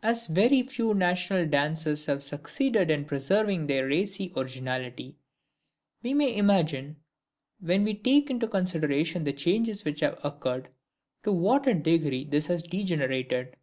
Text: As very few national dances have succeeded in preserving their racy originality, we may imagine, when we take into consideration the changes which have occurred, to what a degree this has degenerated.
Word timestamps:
As 0.00 0.28
very 0.28 0.62
few 0.62 0.94
national 0.94 1.44
dances 1.48 2.06
have 2.06 2.22
succeeded 2.22 2.88
in 2.88 3.04
preserving 3.04 3.66
their 3.66 3.88
racy 3.88 4.32
originality, 4.36 5.16
we 6.04 6.14
may 6.14 6.36
imagine, 6.36 6.98
when 7.58 7.82
we 7.82 7.94
take 7.96 8.30
into 8.30 8.46
consideration 8.46 9.24
the 9.24 9.32
changes 9.32 9.84
which 9.84 9.98
have 10.02 10.24
occurred, 10.24 10.68
to 11.24 11.32
what 11.32 11.66
a 11.66 11.74
degree 11.74 12.22
this 12.22 12.46
has 12.46 12.62
degenerated. 12.62 13.56